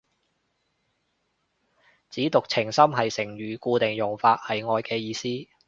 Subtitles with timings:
[2.09, 5.29] 舐犢情深係成語，固定用法，係愛嘅意思